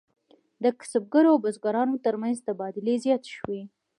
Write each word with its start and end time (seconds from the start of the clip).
د 0.63 0.65
کسبګرو 0.79 1.29
او 1.33 1.37
بزګرانو 1.43 2.01
ترمنځ 2.05 2.37
تبادلې 2.47 2.95
زیاتې 3.05 3.29
شوې. 3.37 3.61